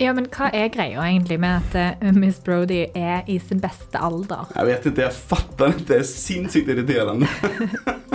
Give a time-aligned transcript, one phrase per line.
[0.00, 4.00] Ja, men hva er greia egentlig med at uh, Miss Brody er i sin beste
[4.00, 4.48] alder?
[4.56, 5.84] Jeg vet ikke, jeg fatter ikke.
[5.90, 7.28] Det er sinnssykt irriterende.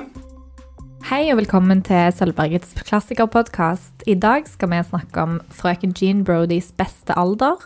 [1.11, 4.01] Hei og velkommen til Sølvbergets klassikerpodkast.
[4.09, 7.61] I dag skal vi snakke om frøken Jean Brodys beste alder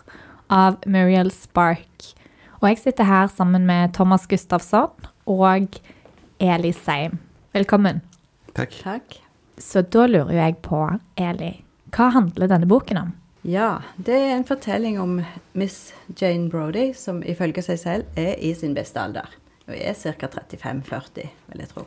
[0.52, 2.10] av Muriel Spark.
[2.60, 5.80] Og jeg sitter her sammen med Thomas Gustafsson og
[6.44, 7.22] Eli Seim.
[7.56, 8.04] Velkommen.
[8.52, 8.76] Takk.
[8.84, 9.22] Takk.
[9.56, 10.84] Så da lurer jeg på,
[11.16, 11.54] Eli,
[11.96, 13.16] hva handler denne boken om?
[13.42, 15.22] Ja, det er en fortelling om
[15.56, 19.30] Miss Jane Brody, som ifølge seg selv er i sin beste alder.
[19.70, 20.28] Hun er ca.
[20.28, 21.86] 35-40, vil jeg tro.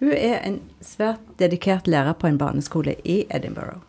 [0.00, 3.80] Hun er en svært dedikert lærer på en barneskole i Edinburgh.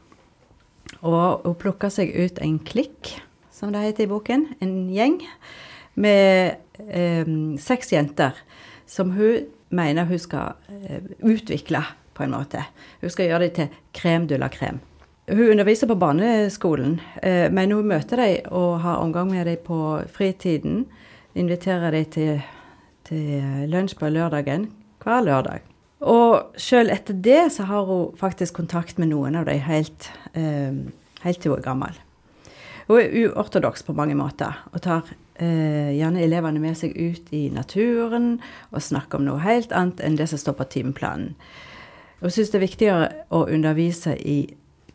[1.02, 3.18] Og hun plukker seg ut en klikk,
[3.52, 5.20] som det heter i boken, en gjeng,
[6.00, 6.56] med
[6.88, 7.28] eh,
[7.60, 8.38] seks jenter
[8.88, 11.84] som hun mener hun skal eh, utvikle,
[12.16, 12.64] på en måte.
[13.02, 14.80] Hun skal gjøre dem til krem de la krem.
[15.30, 20.02] Hun underviser på barneskolen, eh, men hun møter dem og har omgang med dem på
[20.10, 20.86] fritiden.
[21.36, 22.42] Inviterer dem til,
[23.08, 24.72] til lunsj på lørdagen
[25.04, 25.62] hver lørdag.
[26.02, 30.74] Og sjøl etter det så har hun faktisk kontakt med noen av dem helt, eh,
[31.22, 32.00] helt til hun er gammel.
[32.88, 35.06] Hun er uortodoks på mange måter og tar
[35.38, 38.40] eh, gjerne elevene med seg ut i naturen
[38.72, 41.36] og snakker om noe helt annet enn det som står på timeplanen.
[42.22, 44.44] Hun syns det er viktigere å undervise i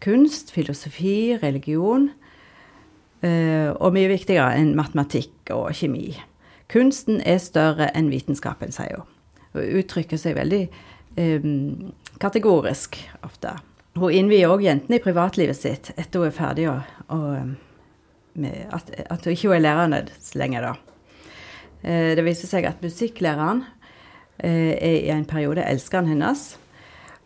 [0.04, 2.10] kunst, filosofi, religion.
[3.24, 6.10] Eh, og mye viktigere enn matematikk og kjemi.
[6.72, 9.12] Kunsten er større enn vitenskapen, sier hun.
[9.56, 10.64] Hun uttrykker seg veldig
[11.16, 11.46] eh,
[12.22, 13.54] kategorisk ofte.
[13.96, 17.54] Hun innvier òg jentene i privatlivet sitt etter hun er ferdig og, og
[18.36, 20.02] med, at, at, hun ikke er lærerne
[20.36, 20.74] lenger, da.
[21.80, 23.64] Eh, det viser seg at musikklæreren
[24.44, 26.50] eh, er i en periode elskeren hennes.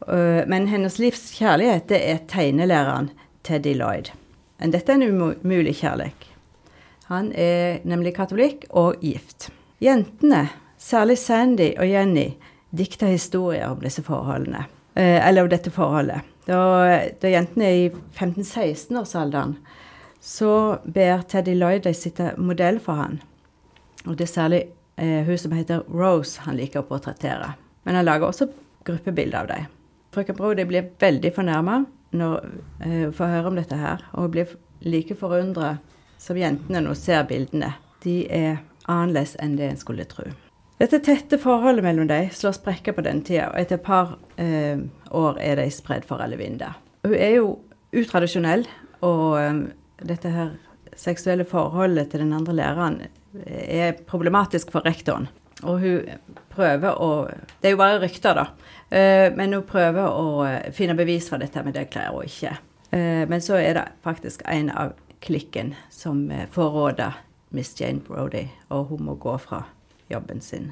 [0.09, 3.11] Eh, men hennes livs kjærlighet det er tegnelæreren
[3.47, 4.13] Teddy Lloyd.
[4.61, 6.27] Dette er en umulig kjærlighet.
[7.11, 9.49] Han er nemlig katolikk og gift.
[9.83, 10.45] Jentene,
[10.79, 12.29] særlig Sandy og Jenny,
[12.71, 14.69] dikter historier om disse forholdene.
[14.95, 16.23] Eh, eller om dette forholdet.
[16.47, 16.61] Da,
[17.23, 19.57] da jentene er i 15-16-årsalderen,
[20.21, 23.19] så ber Teddy Lloyd dem sitte modell for han.
[24.07, 24.63] Og det er særlig
[25.01, 27.55] eh, hun som heter Rose han liker å portrettere.
[27.89, 28.51] Men han lager også
[28.87, 29.69] gruppebilder av dem.
[30.15, 32.47] Frøken Brode blir veldig fornærma når
[32.83, 35.77] hun uh, får høre om dette her, og hun blir like forundra
[36.21, 37.75] som jentene hun ser bildene.
[38.03, 40.27] De er annerledes enn det en skulle tro.
[40.81, 44.81] Dette tette forholdet mellom dem slår sprekker på den tida, og etter et par eh,
[45.13, 46.79] år er de spredd for alle vinder.
[47.05, 47.51] Hun er jo
[47.93, 48.65] utradisjonell,
[49.05, 49.61] og eh,
[50.09, 50.55] dette her
[50.97, 52.97] seksuelle forholdet til den andre læreren
[53.45, 55.29] er problematisk for rektoren.
[55.63, 56.09] Og hun
[56.53, 57.29] prøver å
[57.61, 58.47] Det er jo bare rykter, da.
[58.91, 60.45] Uh, men hun prøver å
[60.75, 62.57] finne bevis for dette, men det klarer hun ikke.
[62.91, 67.19] Uh, men så er det faktisk en av klikken som forråder
[67.55, 69.67] Miss Jane Brody, og hun må gå fra
[70.11, 70.71] jobben sin.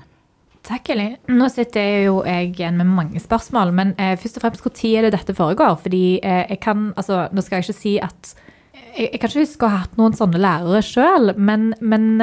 [0.65, 1.11] Takk, Eli.
[1.31, 5.13] Nå sitter jo jeg igjen med mange spørsmål, men først og fremst når er det
[5.15, 5.77] dette foregår?
[5.81, 8.35] Fordi jeg kan Altså, nå skal jeg ikke si at
[8.75, 12.21] Jeg, jeg kan ikke huske å ha hatt noen sånne lærere sjøl, men, men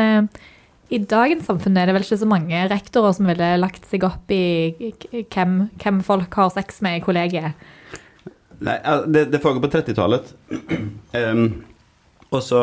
[0.94, 4.31] i dagens samfunn er det vel ikke så mange rektorer som ville lagt seg opp
[4.34, 4.73] i
[5.34, 7.57] hvem, hvem folk har sex med i kollegiet.
[8.66, 8.78] Nei,
[9.12, 10.29] det, det foregår på 30-tallet.
[11.16, 11.47] Um,
[12.31, 12.62] og så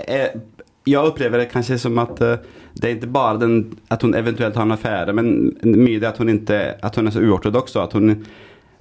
[0.00, 0.40] jeg,
[0.88, 3.56] Jeg opplever det kanskje som at uh, det er ikke bare den,
[3.92, 7.14] at hun eventuelt har en affære, men mye det at hun, ikke, at hun er
[7.14, 7.76] så uortodoks.
[7.76, 8.14] At hun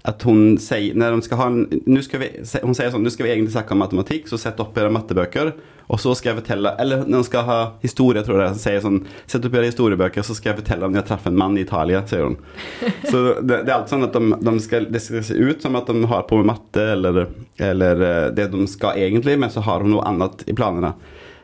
[0.07, 2.29] at hun sier når de skal ha en, skal vi,
[2.63, 5.51] Hun sier sånn Nå skal vi egentlig snakke om matematikk, så sett opp dere mattebøker.
[5.91, 8.81] Og så skal jeg fortelle Eller når de skal ha historie, tror jeg, så sier
[8.85, 11.65] sånn Sett opp dere historiebøker, så skal jeg fortelle om jeg traff en mann i
[11.65, 12.39] Italia, sier hun.
[13.11, 15.77] Så det, det er alt sånn at de, de skal, det skal se ut som
[15.77, 17.25] at de har på med matte eller,
[17.61, 20.93] eller eh, det de skal egentlig, men så har hun noe annet i planene.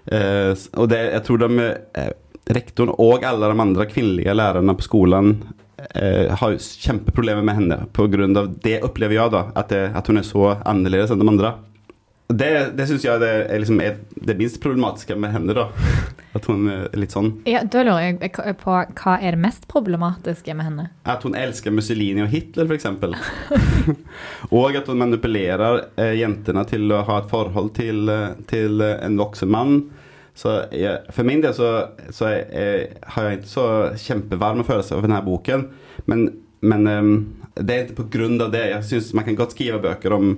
[0.07, 2.11] Eh, og det, jeg tror de eh,
[2.57, 5.33] rektoren og alle de andre kvinnelige lærerne på skolen
[5.77, 8.47] eh, har kjempeproblemer med henne pga.
[8.63, 9.47] det, opplever jeg, da.
[9.55, 11.55] At, det, at, hun er så annerledes enn de andre.
[12.27, 15.69] Det, det syns jeg det er liksom er det minst problematiske med henne, da.
[16.35, 17.29] At hun er litt sånn.
[17.47, 20.89] Ja, Da lurer jeg på hva er det mest problematiske med henne?
[21.07, 22.89] At hun elsker Mussolini og Hitler, f.eks.
[24.57, 29.17] og at hun manipulerer eh, jentene til å ha et forhold til, eh, til en
[29.23, 29.79] voksen mann.
[30.37, 31.69] Så jeg, for min del så,
[32.13, 33.65] så jeg, jeg, har jeg ikke så
[34.03, 35.65] kjempevarme følelser over denne boken.
[36.05, 36.27] Men,
[36.61, 37.15] men um,
[37.57, 38.67] det er ikke på grunn av det.
[38.69, 40.35] Jeg syns man kan godt skrive bøker om,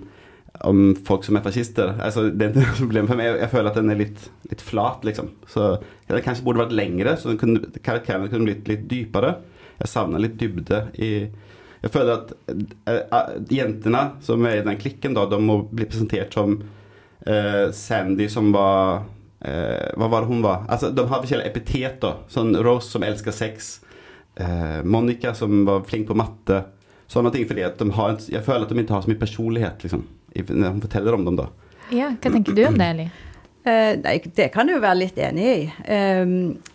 [0.70, 1.92] om folk som er fascister.
[1.98, 3.34] Altså, det er ikke noe problem for meg.
[3.44, 4.24] Jeg, føler at den er litt,
[4.54, 5.34] litt flat, liksom.
[5.52, 5.68] Så
[6.08, 9.36] den kanskje burde vært lengre, så kunne, karakterene kunne blitt litt dypere.
[9.84, 11.12] Jeg savner litt dybde i
[11.80, 12.34] Jeg føler at
[12.92, 18.28] uh, jentene som er i den klikken, da, de må bli presentert som uh, Sandy
[18.32, 19.06] som var
[19.42, 20.66] eh, Vad var det hon var?
[20.68, 22.14] Alltså de har forskjellige epitet då.
[22.28, 23.80] Sånn Rose som elsker sex.
[24.36, 26.64] Eh, Monica som var flink på matte.
[27.08, 29.84] Sånne ting fordi at de har, jeg føler at de ikke har så mye personlighet
[29.84, 30.06] liksom.
[30.36, 31.50] Når hun forteller om dem da.
[31.90, 33.08] Ja, hva tenker du om det, Eli?
[33.68, 35.64] Eh, nei, det kan du jo være litt enig i.
[35.90, 36.22] Eh,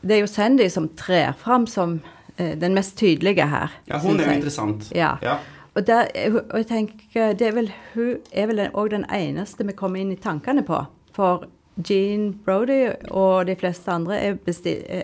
[0.02, 2.00] det er jo Sandy som trer fram som
[2.36, 3.72] eh, den mest tydelige her.
[3.88, 4.40] Ja, hun er jo jeg.
[4.42, 4.90] interessant.
[4.94, 5.14] Ja.
[5.24, 5.38] Ja.
[5.74, 9.66] Og, der, er og jeg tenker, det er vel, hun er vel òg den eneste
[9.66, 10.82] vi kommer inn i tankene på.
[11.16, 14.38] For Jean Brody og de fleste andre er,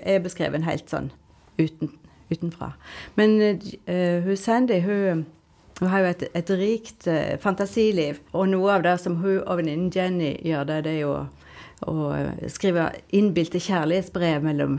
[0.03, 1.11] er beskrevet helt sånn
[1.59, 1.91] uten,
[2.31, 2.73] utenfra.
[3.19, 5.27] Men uh, hun Sandy, hun,
[5.81, 8.23] hun har jo et, et rikt uh, fantasiliv.
[8.33, 11.19] Og noe av det som hun og venninnen Jenny gjør, det, det er jo
[11.89, 14.75] å eh, skrive innbilte kjærlighetsbrev mellom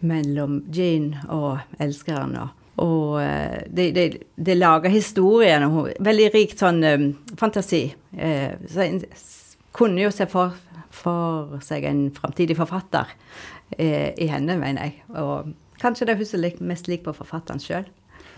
[0.00, 2.36] mellom Jean og elskeren.
[2.40, 2.48] Og,
[2.84, 4.06] og eh, det de,
[4.36, 7.06] de lager historien, og veldig rikt sånn um,
[7.38, 7.88] fantasi.
[8.16, 8.88] Uh, så
[9.72, 10.56] kunne jo se for,
[10.90, 13.10] for seg en framtidig forfatter
[13.78, 15.02] eh, i henne, mener jeg.
[15.14, 17.88] Og kanskje det er hun som er mest lik på forfatteren sjøl.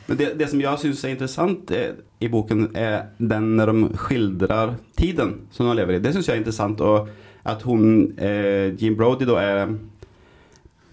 [0.09, 3.91] Men det, det som jeg syns er interessant er, i boken, er den når de
[4.03, 6.03] skildrer tiden som de lever i.
[6.03, 6.83] Det syns jeg er interessant.
[6.83, 7.09] Og
[7.49, 9.77] at hun, eh, Jean Brody, da er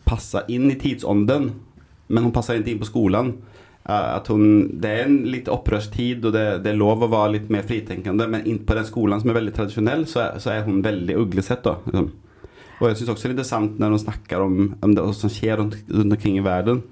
[0.10, 1.52] passer inn i tidsånden,
[2.10, 3.36] men hun passer ikke inn på skolen.
[3.90, 4.46] Eh, at hun,
[4.82, 8.28] det er en litt opprørstid, og det, det er lov å være litt mer fritenkende,
[8.30, 11.64] men på den skolen som er veldig tradisjonell, så så er hun veldig uglesett.
[11.66, 11.78] da.
[11.88, 12.12] Liksom.
[12.80, 15.60] Og jeg syns også det er interessant når hun snakker om, om det som skjer
[15.60, 16.84] rundt, rundt omkring i verden.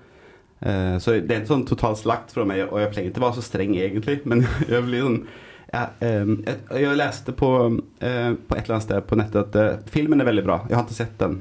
[0.57, 3.27] Uh, så det er en sånn totalt slakt fra meg, og jeg pleier ikke å
[3.27, 5.19] være så streng egentlig, men jeg blir sånn
[5.67, 9.57] jeg, eh, jeg, jeg leste på, uh, på et eller annet sted på nettet at
[9.59, 10.61] uh, filmen er veldig bra.
[10.69, 11.35] Jeg har ikke sett den.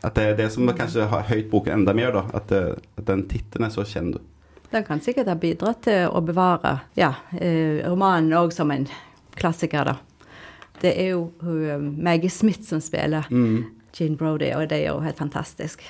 [0.00, 2.22] At det er det som kanskje har høyt boken enda mer, da.
[2.38, 4.16] At, at den tittelen er så kjent.
[4.70, 8.84] Den kan sikkert ha bidratt til å bevare ja, eh, romanen òg som en
[9.38, 9.94] klassiker, da.
[10.82, 13.64] Det er jo hun, eh, Maggie Smith som spiller Mm.
[13.94, 15.82] Jean Brody, og det er jo helt fantastisk.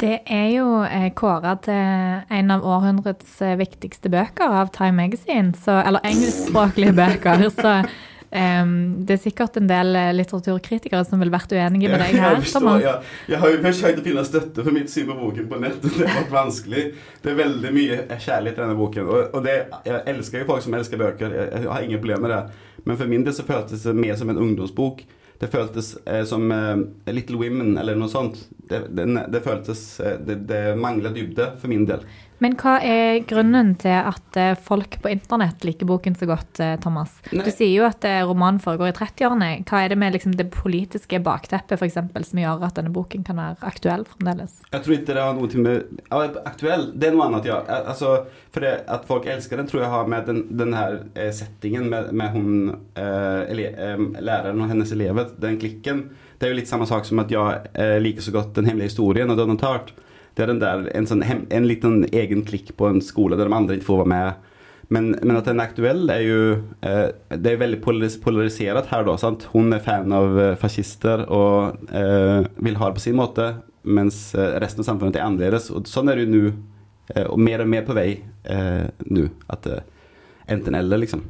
[0.00, 5.82] Det er jo eh, kåra til en av århundrets viktigste bøker av Time Magazine, så,
[5.84, 7.50] eller engelskspråklige bøker.
[7.50, 7.84] Så
[8.30, 8.72] em,
[9.06, 12.44] det er sikkert en del eh, litteraturkritikere som vil vært uenige med deg her, jeg,
[12.46, 13.12] forstår, Thomas.
[13.28, 15.90] jeg, har jo forsøkt å finne støtte for mitt syn på boken på nettet.
[15.98, 16.86] Det har vært vanskelig.
[17.24, 19.12] Det er veldig mye kjærlighet i denne boken.
[19.28, 19.58] Og, det,
[19.88, 21.38] jeg elsker jo folk som elsker bøker.
[21.40, 22.66] Jeg, jeg har ingen problemer med det.
[22.88, 25.04] Men for min del så føltes det mer som en ungdomsbok.
[25.38, 28.40] Det føltes eh, som eh, Little Women eller noe sånt.
[28.50, 32.02] Det, det, det føltes eh, Det, det mangler dybde for min del.
[32.42, 36.76] Men hva er grunnen til at eh, folk på internett liker boken så godt, eh,
[36.82, 37.16] Thomas?
[37.32, 37.42] Nei.
[37.46, 39.50] Du sier jo at eh, romanen foregår i 30-årene.
[39.68, 43.26] Hva er det med liksom, det politiske bakteppet for eksempel, som gjør at denne boken
[43.26, 44.60] kan være aktuell fremdeles?
[44.70, 47.58] Jeg tror ikke det har noe med ja, Aktuell, det er noe annet, ja.
[47.78, 48.14] Altså,
[48.54, 51.00] for det At folk elsker den, tror jeg har med den, den her
[51.34, 52.48] settingen med, med hun
[52.98, 56.08] eh, eh, læreren og hennes elever, den klikken.
[56.38, 58.92] Det er jo litt samme sak som at jeg eh, liker så godt Den hemmelige
[58.92, 59.90] historien og Donald Tart.
[60.38, 63.56] Det er den der, en, sånn, en liten egen klikk på en skole der de
[63.56, 64.44] andre ikke får være med.
[64.94, 66.36] Men, men at den er aktuell, er jo
[66.86, 67.08] eh,
[67.42, 69.16] Det er veldig polaris polarisert her, da.
[69.20, 69.48] Sant?
[69.50, 73.50] Hun er fan av eh, fascister og eh, vil ha det på sin måte,
[73.82, 75.68] mens eh, resten av samfunnet er annerledes.
[75.74, 76.54] Og sånn er det jo nå,
[77.16, 78.12] eh, og mer og mer på vei
[79.10, 79.26] nå.
[79.52, 79.66] At
[80.48, 81.26] enten eller, liksom.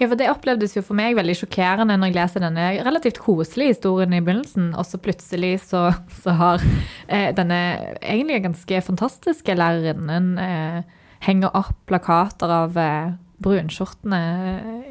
[0.00, 3.74] Ja, for Det opplevdes jo for meg veldig sjokkerende når jeg leser denne relativt koselige
[3.74, 5.90] historien i begynnelsen, og så plutselig så,
[6.22, 6.64] så har
[7.06, 7.58] eh, denne
[8.00, 10.80] egentlig ganske fantastiske lærerinnen eh,
[11.28, 13.12] henger opp plakater av eh,
[13.44, 14.22] brunskjortene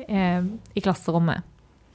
[0.06, 0.46] eh,
[0.78, 1.42] i klasserommet.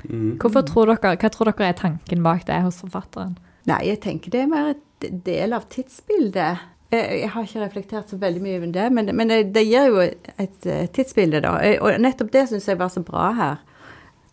[0.05, 0.35] Mm.
[0.43, 3.39] Hvorfor tror dere, hva tror dere er tanken bak det hos forfatteren?
[3.71, 6.67] Nei, jeg tenker det er mer et del av tidsbildet.
[6.95, 9.91] Jeg, jeg har ikke reflektert så veldig mye over det, men, men det, det gir
[9.91, 11.57] jo et, eh, tidsbilde, da.
[11.67, 13.63] Eh, Og nettopp det syns jeg var så bra her.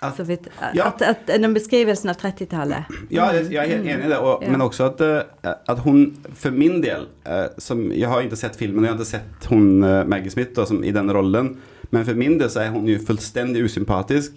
[0.01, 0.87] At- Så vidt, at, Ja.
[0.89, 2.87] at, at den beskrivelsen av 30-tallet.
[3.13, 4.17] Ja, jeg, er helt enig i det.
[4.17, 4.49] Og, Ja.
[4.49, 8.55] Men også at, eh, at hun, for min del eh, som, Jeg har ikke sett
[8.57, 11.51] filmen, jeg har ikke sett hun eh, Maggie Smith da, som, i den rollen.
[11.91, 14.33] Men for min del så er hun jo fullstendig usympatisk.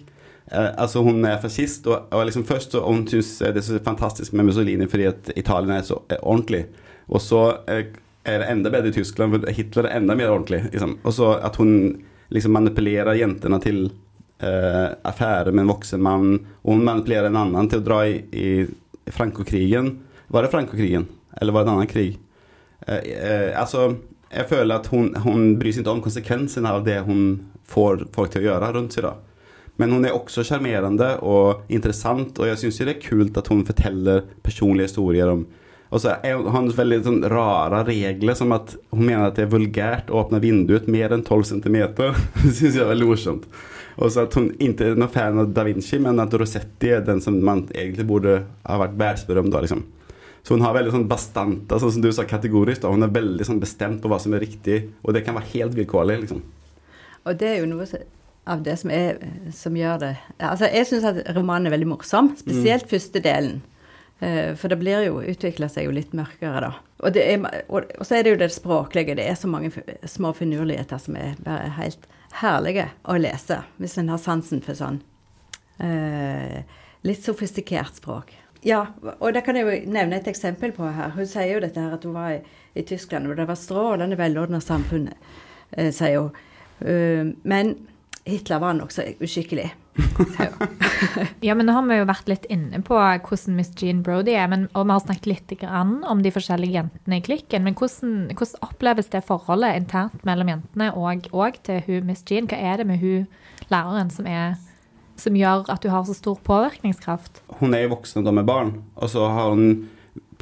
[0.51, 3.79] Eh, altså Hun er fascist, og, og liksom først så hun syns det er så
[3.83, 6.65] fantastisk med Mussolini fordi at Italia er så eh, ordentlig.
[7.09, 7.85] Og så eh,
[8.25, 10.63] er det enda bedre i Tyskland, for Hitler er enda mer ordentlig.
[10.71, 10.97] Liksom.
[11.03, 11.75] Og så at hun
[12.33, 13.83] liksom manipulerer jentene til
[14.41, 16.39] eh, affærer med en voksen mann.
[16.63, 19.91] Og hun manipulerer en annen til å dra i, i Frankokrigen.
[20.33, 21.07] Var det Frankokrigen?
[21.41, 22.17] Eller var det en annen krig?
[22.87, 23.91] Eh, eh, altså,
[24.31, 28.33] jeg føler at hun, hun bryr seg ikke om konsekvensene av det hun får folk
[28.33, 29.05] til å gjøre rundt seg.
[29.07, 29.15] da.
[29.81, 33.65] Men hun er også sjarmerende og interessant, og jeg syns det er kult at hun
[33.67, 35.43] forteller personlige historier om
[35.95, 39.53] og så er han veldig sånn rare regler, som at hun mener at det er
[39.53, 41.77] vulgært å åpne vinduet mer enn 12 cm.
[42.43, 43.45] Det syns jeg er veldig morsomt.
[43.95, 47.05] Og så at hun ikke er noen fan av Da Vinci men at Rossetti er
[47.07, 49.63] den som man egentlig burde ha vært världsberömd av.
[49.63, 49.85] liksom.
[50.43, 52.91] Så hun har veldig sånn bastanta, sånn som du sa kategorisk da.
[52.91, 55.79] Hun er veldig sånn bestemt på hva som er riktig, og det kan være helt
[55.79, 56.43] vilkårlig, liksom.
[57.25, 57.87] Og det er jo noe
[58.45, 59.17] av det som, er,
[59.57, 63.63] som gjør det Altså, jeg syns at romanen er veldig morsom, spesielt første delen.
[64.25, 66.73] Eh, For det blir jo, utvikler seg jo litt mørkere, da.
[67.05, 69.17] Og, er, og, og så er det jo det språklige.
[69.19, 69.71] Det er så mange
[70.09, 72.07] små finurligheter som er bare helt
[72.39, 74.97] herlige å lese, hvis en har sansen for sånn
[75.83, 76.63] eh,
[77.05, 78.33] litt sofistikert språk.
[78.65, 78.87] Ja,
[79.19, 81.13] og det kan jeg jo nevne et eksempel på her.
[81.13, 82.39] Hun sier jo dette her at hun var i,
[82.73, 85.11] i Tyskland, og det var strålende velordna samfunn,
[85.77, 86.43] eh, sier hun.
[86.75, 87.69] Uh, men
[88.25, 89.71] Hitler var nokså uskikkelig.
[91.45, 94.47] Ja, men nå har vi jo vært litt inne på hvordan Miss Jean Brody er,
[94.51, 97.65] men, og vi har snakket litt grann om de forskjellige jentene i klikken.
[97.67, 102.49] Men hvordan, hvordan oppleves det forholdet internt mellom jentene og, og til hun Miss Jean?
[102.49, 103.27] Hva er det med hun
[103.69, 104.57] læreren som, er,
[105.21, 107.43] som gjør at du har så stor påvirkningskraft?
[107.59, 109.85] Hun er jo voksen og da med barn, og så har hun,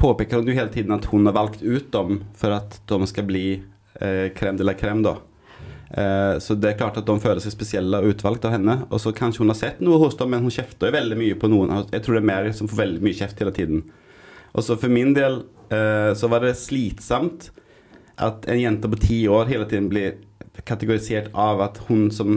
[0.00, 3.28] påpeker hun jo hele tiden at hun har valgt ut dem for at de skal
[3.28, 3.46] bli
[4.00, 5.18] eh, crème de la crème, da.
[5.96, 8.80] Eh, så det er klart at de føler seg spesielle og utvalgt av henne.
[8.90, 11.50] Og så kanskje hun har sett noe hos dem, men hun kjefter veldig mye på
[11.52, 11.74] noen.
[11.92, 13.84] Jeg tror det er Mary som får veldig mye kjeft hele tiden.
[14.54, 15.42] Og så for min del
[15.74, 17.50] eh, så var det slitsomt
[18.22, 20.20] at en jente på ti år hele tiden blir
[20.66, 22.36] kategorisert av at hun som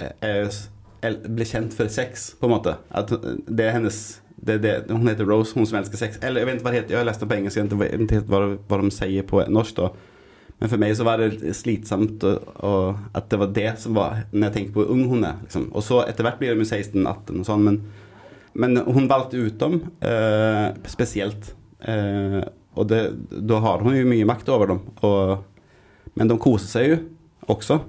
[0.00, 2.76] eh, er, blir kjent for sex, på en måte.
[2.92, 4.00] At det er hennes
[4.42, 6.16] det, det, Hun heter Rose, hun som elsker sex.
[6.24, 8.16] Eller jeg vet ikke hva det heter, jeg har lest det på engelsk, jeg vet
[8.16, 9.76] ikke hva de sier på norsk.
[9.76, 9.92] da
[10.62, 14.20] men for meg så var det slitsomt og, og at det var det som var
[14.30, 15.40] Når jeg tenker på ung hun er.
[15.42, 15.64] Liksom.
[15.74, 17.80] Og så etter hvert blir de 16-18 og sånn, men,
[18.54, 21.50] men hun valgte ut dem eh, spesielt.
[21.82, 22.38] Eh,
[22.78, 23.00] og det,
[23.42, 24.84] da har hun jo mye makt over dem.
[25.02, 25.42] Og,
[26.14, 27.00] men de koser seg jo
[27.50, 27.80] også.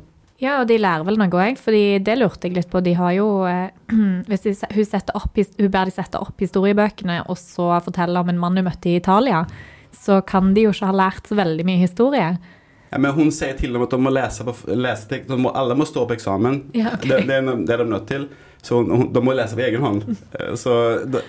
[0.41, 2.81] Ja, og de lærer vel noe òg, fordi det lurte jeg litt på.
[2.81, 3.69] De har jo eh,
[4.31, 8.41] Hvis de, hun, opp, hun ber de sette opp historiebøkene, og så fortelle om en
[8.41, 9.45] mann hun møtte i Italia,
[9.93, 12.33] så kan de jo ikke ha lært så veldig mye historie.
[12.99, 15.75] Men hun sier til dem at de må lese, på, lese tekst, de må, alle
[15.77, 16.63] må stå på eksamen.
[16.77, 17.09] Ja, okay.
[17.09, 18.27] det, det, er, det er de nødt til.
[18.63, 20.03] Så hun, de må lese på egen hånd.
[20.39, 20.73] Eh, Så,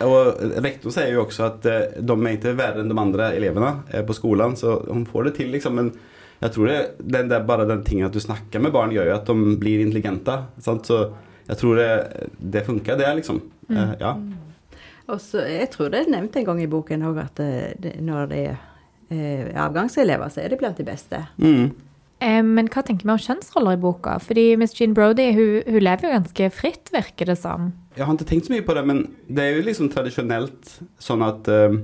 [0.07, 3.73] og rektor sier jo også at eh, de er ikke verre enn de andre elevene
[3.91, 5.81] eh, på skolen, så hun får det til, liksom.
[5.81, 5.91] Men
[6.45, 6.79] jeg tror det,
[7.17, 9.83] den der, bare den tingen at du snakker med barn, gjør jo at de blir
[9.83, 10.39] intelligente.
[10.63, 10.87] Sant?
[10.87, 11.01] Så
[11.49, 11.91] jeg tror det,
[12.39, 13.43] det funker, det, liksom.
[13.69, 13.97] Mm.
[14.01, 14.15] Ja.
[15.11, 17.41] Også, Jeg tror det er nevnt en gang i boken òg at
[17.81, 18.63] det, når det er
[19.55, 21.21] avgangselever, så er det blant de beste.
[21.39, 21.73] Mm.
[22.25, 24.19] Eh, Men hva tenker vi om kjønnsroller i boka?
[24.23, 27.73] Fordi Miss Jean Brody hun, hun lever jo ganske fritt, virker det som.
[27.97, 31.23] Jeg har ikke tenkt så mye på det, men det er jo liksom tradisjonelt sånn
[31.23, 31.77] at uh,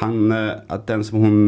[0.00, 1.38] han eh, At den som hun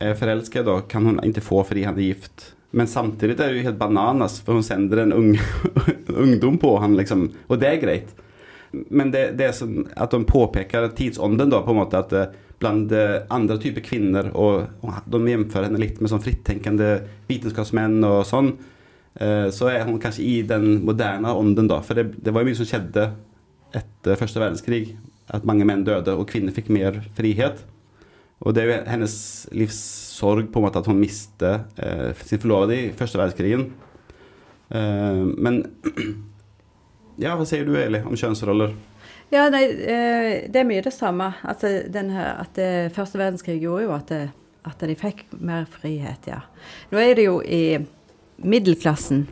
[0.00, 2.52] er forelsket i, kan hun ikke få fordi han er gift.
[2.76, 5.32] Men samtidig er det jo helt bananas, for hun sender en ung,
[6.24, 7.26] ungdom på han liksom.
[7.48, 8.12] Og det er greit.
[8.70, 12.36] Men det, det er sånn at de påpeker tidsånden da, på en måte at eh,
[12.60, 14.68] blant eh, andre typer kvinner, og,
[15.10, 16.92] de jevnfører henne litt med sånn frittenkende
[17.30, 18.52] vitenskapsmenn og sånn,
[19.16, 21.80] eh, så er hun kanskje i den moderne ånden da.
[21.84, 23.10] For det, det var jo mye som skjedde
[23.76, 24.94] etter første verdenskrig.
[25.30, 27.62] At mange menn døde, og kvinner fikk mer frihet.
[28.40, 29.14] Og det er jo hennes
[29.52, 33.68] livssorg på en måte at hun mistet eh, sin forlovede i første verdenskrigen.
[34.72, 35.62] Eh, men
[37.20, 38.72] Ja, hva sier du Eli om kjønnsroller?
[39.30, 41.30] Ja, nei, eh, det er mye det samme.
[41.46, 44.30] Altså, her, at det, Første verdenskrig gjorde jo at, det,
[44.66, 46.40] at de fikk mer frihet, ja.
[46.90, 47.78] Nå er det jo i
[48.40, 49.26] middelklassen,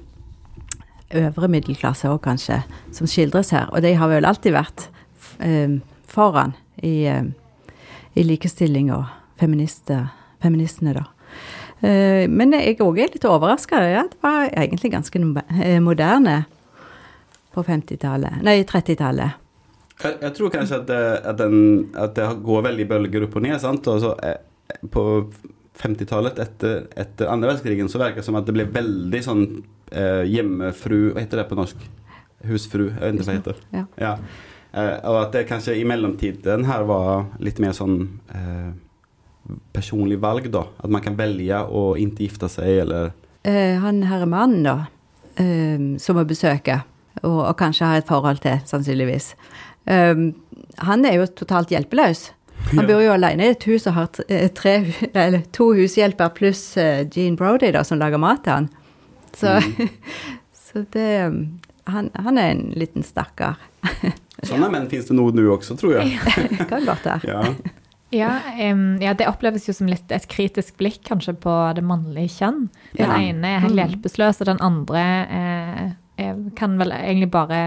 [1.17, 2.61] øvre middelklasse òg kanskje,
[2.93, 3.67] som skildres her.
[3.73, 4.91] Og de har vel alltid vært
[5.41, 6.53] eh, foran
[6.85, 7.25] i, eh,
[8.15, 9.09] i likestilling og
[9.41, 11.09] feministene, da.
[11.81, 13.81] Eh, men jeg òg er litt overraska.
[13.89, 15.25] Ja, det var egentlig ganske
[15.57, 16.45] eh, moderne
[17.55, 19.45] på 50-tallet, nei 30-tallet.
[19.99, 23.43] Jeg, jeg tror kanskje at det, at, den, at det går veldig bølger opp og
[23.43, 23.57] ned.
[23.63, 23.87] sant?
[23.91, 24.37] Og så eh,
[24.95, 25.03] På
[25.81, 29.43] 50-tallet, etter, etter andre verdenskrigen, så virker det som at det ble veldig sånn
[29.91, 31.83] eh, hjemmefru Hva heter det på norsk?
[32.47, 32.85] Husfru?
[32.93, 33.63] Jeg vet ikke hva det heter.
[33.75, 33.85] Ja.
[33.99, 34.13] Ja.
[34.71, 37.97] Eh, og at det kanskje i mellomtiden her var litt mer sånn
[38.31, 38.71] eh,
[39.75, 40.69] personlig valg, da.
[40.79, 43.11] At man kan velge å ikke gifte seg, eller
[43.49, 44.87] Eh, han her mannen, da,
[45.39, 46.83] eh, som må besøke,
[47.23, 49.33] og, og kanskje har et forhold til, sannsynligvis.
[49.89, 50.35] Um,
[50.85, 52.31] han er jo totalt hjelpeløs.
[52.75, 54.75] Han bor jo alene i et hus og har eh, tre,
[55.15, 56.63] eller to hushjelper pluss
[57.15, 58.69] Gene Brody, da, som lager mat til han.
[59.39, 59.55] Så,
[60.67, 61.39] så det um,
[61.89, 63.57] han, han er en liten stakkar.
[64.49, 66.19] Sånne menn finnes det noe nå også, tror jeg.
[66.69, 67.31] kan godt være.
[67.31, 67.75] Ja.
[68.15, 68.29] Ja,
[68.73, 72.63] um, ja, det oppleves jo som litt et kritisk blikk kanskje på det mannlige kjønn.
[72.97, 73.19] Den Ja.
[73.21, 73.81] ene er helt Mm.
[73.83, 77.63] hjelpeløs, og den andre eh, eh, kan vel egentlig bare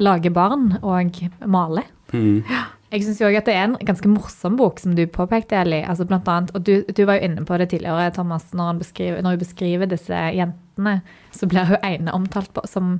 [0.00, 1.84] lage barn og male.
[2.12, 2.42] Mm.
[2.90, 5.78] Jeg syns òg at det er en ganske morsom bok, som du påpekte, Eli.
[5.86, 8.82] Altså blant annet, og du, du var jo inne på det tidligere, Thomas, når, han
[8.82, 10.96] beskriver, når hun beskriver disse jentene,
[11.30, 12.98] så blir hun ene omtalt på, som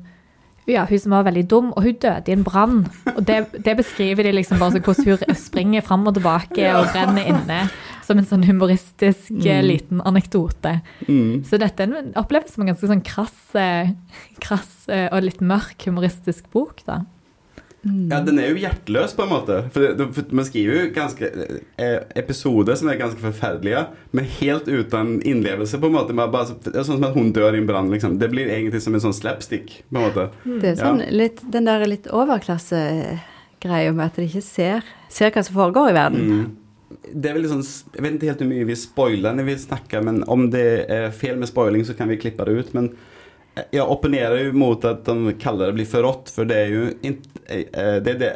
[0.71, 2.85] ja, hun som var veldig dum, og hun døde i en brann.
[3.17, 6.93] Og det, det beskriver de liksom bare så hvordan hun springer fram og tilbake og
[6.93, 7.63] brenner inne.
[8.11, 9.62] Som en sånn humoristisk mm.
[9.62, 10.81] liten anekdote.
[11.07, 11.45] Mm.
[11.47, 13.95] Så dette er en- oppleves som en ganske sånn krass, eh,
[14.43, 17.05] krass eh, og litt mørk humoristisk bok, da.
[17.83, 19.57] Ja, den er jo hjerteløs, på en måte.
[19.73, 21.31] For, det, for Man skriver jo ganske
[21.81, 26.17] eh, episoder som er ganske forferdelige, men helt uten innlevelse, på en måte.
[26.17, 28.19] Man Bare, det er sånn som at hun dør i en brann, liksom.
[28.21, 30.29] Det blir egentlig som en sånn slapstick, på en måte.
[30.45, 35.47] Det er sånn litt, den der litt overklassegreia med at de ikke ser, ser hva
[35.47, 36.29] som foregår i verden.
[36.29, 36.49] Mm.
[36.91, 37.63] Det er vel sånn,
[37.95, 41.15] Jeg vet ikke helt hvor mye vi spoiler når vi snakker, men om det er
[41.15, 42.73] feil med spoiling, så kan vi klippe det ut.
[42.75, 42.91] Men
[43.71, 47.31] jeg opponerer jo mot at de kaller det bli forrådt, for det er jo inte,
[47.51, 48.33] eh, det, det,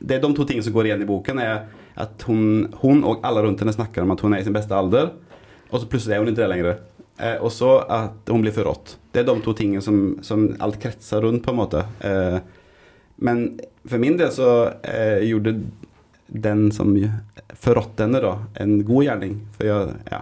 [0.00, 3.24] det er de to tingene som går igjen i boken, er at hun, hun og
[3.26, 5.14] alle rundt henne snakker om at hun er i sin beste alder,
[5.70, 6.78] og så plutselig er hun ikke det lenger.
[7.18, 8.96] Eh, og så at hun blir forrådt.
[9.12, 11.86] Det er de to tingene som, som alt kretser rundt, på en måte.
[12.04, 12.38] Eh,
[13.24, 13.46] men
[13.88, 14.50] for min del så
[14.84, 15.56] eh, gjorde
[16.26, 16.92] den som
[17.62, 19.36] forrådte denne, da, en god gjerning.
[19.56, 20.20] For jeg, ja.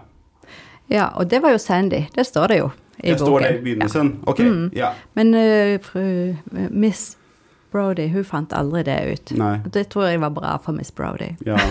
[0.93, 2.03] Ja, og det var jo Sandy.
[2.15, 2.71] Det står det jo
[3.03, 3.27] i Jeg boken.
[3.27, 4.11] står det i begynnelsen?
[4.27, 4.71] Ok, Mm.
[4.77, 4.93] ja.
[5.15, 6.35] Men uh, fru
[6.71, 7.17] Miss
[7.73, 9.33] Brody, hun fant aldri det ut.
[9.39, 9.57] Nei.
[9.67, 11.33] Det tror jeg var bra for Miss Brody.
[11.47, 11.57] Ja.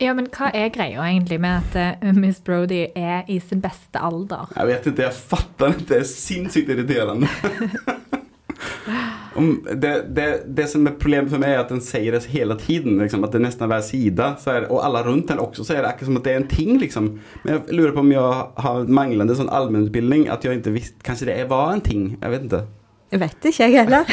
[0.00, 3.98] Ja, men hva er greia egentlig med at eh, Miss Brody er i sin beste
[3.98, 4.46] alder?
[4.54, 5.88] Jeg vet ikke, jeg fatter det.
[5.88, 7.26] Det er sinnssykt irriterende.
[9.38, 10.28] Om det, det,
[10.58, 12.98] det som er problemet for meg, er at den sier det hele tiden.
[13.02, 15.84] Liksom, at det nesten hver side, så er det, og alle rundt den også, sier
[15.84, 16.72] det akkurat som at det er en ting.
[16.82, 17.12] Liksom.
[17.44, 21.30] Men jeg lurer på om jeg har manglende sånn allmennutbildning, at jeg ikke visste Kanskje
[21.30, 22.10] det var en ting?
[22.18, 22.64] Jeg vet ikke.
[23.08, 24.10] Jeg vet ikke, jeg heller.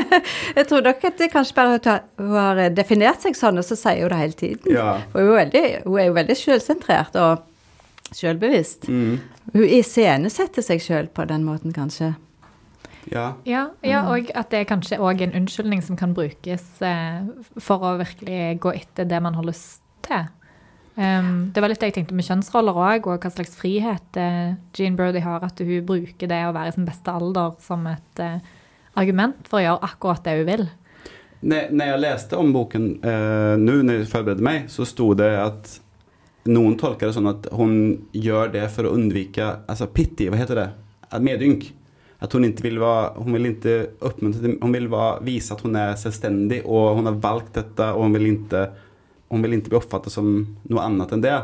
[0.58, 3.76] jeg tror nok at det kanskje bare at hun har definert seg sånn, og så
[3.76, 4.70] sier hun det hele tiden.
[4.72, 4.94] Ja.
[5.12, 8.88] For hun er, veldig, hun er jo veldig selvsentrert og selvbevisst.
[8.88, 9.18] Mm.
[9.52, 12.14] Hun iscenesetter seg sjøl på den måten, kanskje.
[13.12, 13.26] Ja.
[13.48, 17.22] Ja, ja og at det er kanskje òg en unnskyldning som kan brukes eh,
[17.60, 20.28] for å virkelig gå etter det man har lyst til.
[20.98, 24.56] Um, det var litt det jeg tenkte med kjønnsroller òg, og hva slags frihet eh,
[24.74, 25.44] Jean Brody har.
[25.46, 28.40] At hun bruker det å være i sin beste alder som et eh,
[28.98, 30.64] argument for å gjøre akkurat det hun vil.
[31.38, 35.30] Når, når jeg leste om boken eh, nå, når jeg forberedte meg, så sto det
[35.38, 35.76] at
[36.50, 37.74] noen tolker det sånn at hun
[38.16, 40.68] gjør det for å unnvike altså pity, hva heter det?
[41.22, 41.68] Medynk.
[42.18, 45.76] Att hon inte vill vara, hon vill inte uppmuntra hon vill vara, visa att hon
[45.76, 48.70] är självständig och hon har valt detta och hon vill inte,
[49.28, 51.42] hon vill inte bli uppfattad som något annat än det.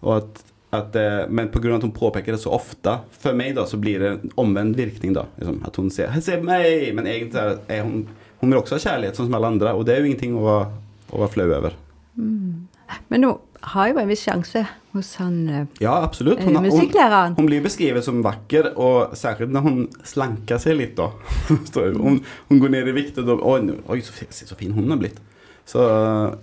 [0.00, 3.66] Och att, att, eh, men av att hon påpeker det så ofte, for meg da,
[3.66, 5.26] så blir det en omvänd virkning da.
[5.36, 8.06] Liksom, at hun sier se meg', men egentlig er hun
[8.44, 9.72] Hun vil også ha kärlek som alle andre.
[9.72, 10.66] Og det er jo ingenting å være,
[11.08, 11.70] att vara flau
[12.16, 12.68] Mm.
[13.08, 13.38] Men hun
[13.72, 16.42] har jo en viss sjanse hos han eh, Ja, absolutt.
[16.44, 17.34] Hun, musikklæreren.
[17.34, 21.10] Hun, hun, blir beskrevet som vakker, og særlig når hun slanker seg litt, da.
[22.04, 24.92] hun, hon går ned i vikt og da Oi, så, fin- se så fin hon
[24.92, 25.22] har blitt.
[25.64, 25.80] Så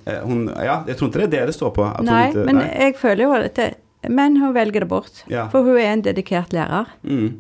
[0.10, 1.86] eh, hon, ja, jeg tror ikke det er det det står på.
[1.86, 2.39] Absolutt.
[2.39, 2.67] Nei, men nei.
[2.88, 3.69] jeg føler jo at det,
[4.10, 5.23] Men hun velger det bort.
[5.29, 5.45] Ja.
[5.53, 6.89] For hun er en dedikert lærer.
[7.05, 7.36] Mm.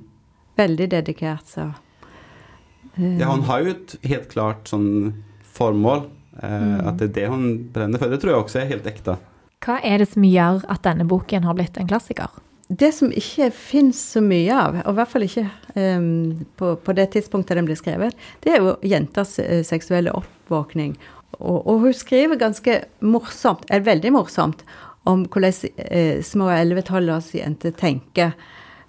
[0.61, 1.71] Veldig dedikert, så
[2.99, 5.23] eh, Ja, hun har jo et helt klart sånn
[5.57, 6.05] formål.
[6.37, 8.13] Eh, At det er det hun brenner for.
[8.13, 9.17] Det tror jeg også er helt ekte.
[9.61, 12.31] Hva er det som gjør at denne boken har blitt en klassiker?
[12.71, 15.43] Det som ikke fins så mye av, og i hvert fall ikke
[15.75, 20.95] um, på, på det tidspunktet den ble skrevet, det er jo jenters eh, seksuelle oppvåkning.
[21.41, 24.63] Og, og hun skriver ganske morsomt, eller veldig morsomt,
[25.09, 28.33] om hvordan eh, små 11-12 års jenter tenker.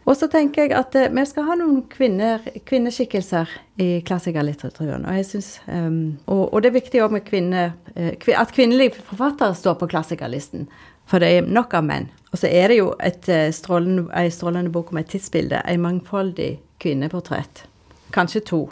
[0.05, 3.51] Og så tenker jeg at eh, vi skal ha noen kvinner, kvinneskikkelser
[3.83, 5.07] i klassikerlitteraturen.
[5.07, 5.37] Og
[5.71, 10.67] em, og, og det er viktig med kvinne, eh, at kvinnelige forfattere står på klassikerlisten.
[11.07, 12.11] For det er nok av menn.
[12.33, 15.63] Og så er det jo et eh, strålende, strålende bok om et tidsbilde.
[15.69, 17.67] Et mangfoldig kvinneportrett.
[18.13, 18.63] Kanskje to.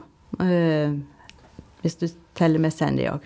[0.41, 0.93] uh,
[1.83, 2.07] hvis du
[2.39, 3.25] teller med Sandy òg.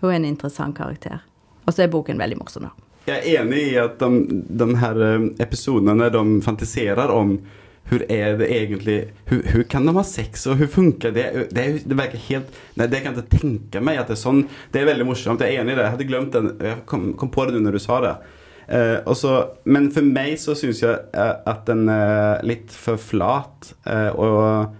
[0.00, 1.22] Hun er en interessant karakter.
[1.64, 2.68] Og så er boken veldig morsom.
[2.68, 2.83] da.
[3.04, 7.36] Jeg er enig i at de, de her eh, episodene de fantiserer om
[7.84, 8.94] hvordan er det egentlig,
[9.28, 11.24] hur kan de ha sex og hvordan funker det?
[11.52, 14.40] Det, det virker helt, Nei, det kan jeg ikke tenke meg at det er sånn.
[14.72, 15.84] Det er veldig morsomt, jeg er enig i det.
[15.84, 18.14] Jeg hadde glemt den, jeg kom, kom på det nå når du sa det.
[18.72, 19.34] Eh, og så,
[19.68, 23.74] men for meg så syns jeg eh, at den er litt for flat.
[23.84, 24.72] eh, og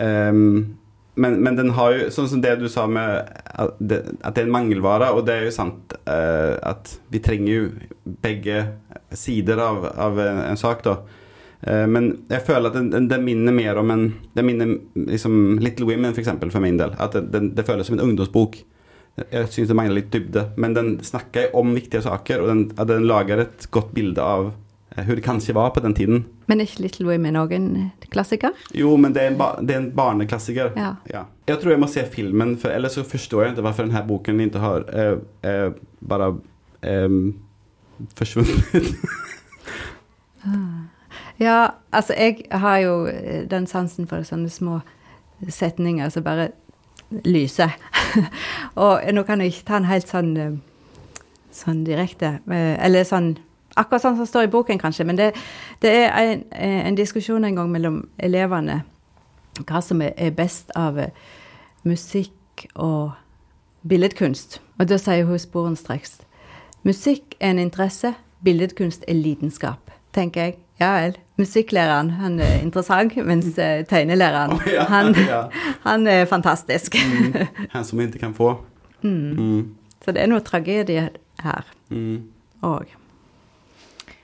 [0.00, 0.79] ehm,
[1.14, 4.44] men, men den har jo, sånn som det du sa med at det, at det
[4.44, 7.64] er en mangelvare, og det er jo sant eh, at vi trenger jo
[8.22, 8.62] begge
[9.16, 11.00] sider av, av en, en sak, da.
[11.66, 14.76] Eh, men jeg føler at den, den, minner mer om en Den minner
[15.10, 16.94] liksom Little Women, for eksempel, for min del.
[16.96, 18.62] At den, det føles som en ungdomsbok.
[19.20, 23.08] Jeg syns det mangler litt dybde, men den snakker om viktige saker, og den, den
[23.10, 24.52] lager et godt bilde av
[24.90, 26.24] eh, hvordan det kanskje var på den tiden.
[26.46, 27.68] Men er ikke Little Women òg en
[28.10, 28.56] klassiker?
[28.74, 30.72] Jo, men det er en, ba det er en barneklassiker.
[30.76, 31.24] Ja.
[31.46, 34.40] Jeg tror jeg må se filmen, for ellers så forstår jeg ikke hvorfor denne boken
[34.46, 35.68] ikke har eh, eh,
[36.00, 36.32] bare
[36.82, 37.20] eh,
[38.18, 38.94] forsvunnet.
[41.40, 44.80] Ja, altså jeg har jo eh, den sansen for sånne små
[45.48, 46.50] setninger som bare
[47.24, 47.72] lyser.
[48.84, 51.22] og nå kan jeg ikke ta den helt sånn, eh,
[51.52, 53.38] sånn direkte, eh, eller sånn
[53.78, 55.30] Akkurat sånn som står i boken, kanskje, men det,
[55.82, 58.80] det er en, en, diskusjon en gang mellom elevene
[59.66, 60.98] hva som er best av
[61.86, 63.12] musikk og
[63.86, 64.58] billedkunst.
[64.80, 66.20] Og da sier hun sporenstreks
[66.86, 70.58] musikk er en interesse, billedkunst er lidenskap, tenker jeg.
[70.80, 71.18] Ja vel.
[71.36, 75.14] Musikklæreren han er interessant, mens uh, tegnelæreren oh, ja, han,
[75.84, 76.96] han, er fantastisk.
[76.96, 77.34] mm,
[77.74, 78.54] han som vi ikke kan få.
[79.02, 79.36] Mm.
[79.36, 79.68] Mm.
[80.04, 81.10] Så det er noe tragedie
[81.44, 81.68] her
[82.64, 82.96] òg.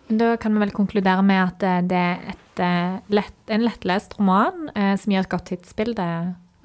[0.08, 4.14] Da kan vi vel konkludere med at eh, det er et, eh, lett, en lettlest
[4.20, 6.06] roman eh, som gir et godt tidsbilde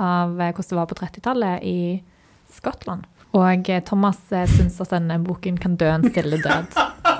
[0.01, 1.79] av hvordan det var på 30-tallet i
[2.51, 3.05] Skottland.
[3.37, 6.73] Og Thomas syns at denne boken kan dø en stille død.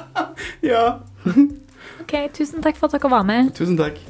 [0.72, 0.98] ja.
[2.02, 3.54] OK, tusen takk for at dere var med.
[3.56, 4.02] Tusen takk.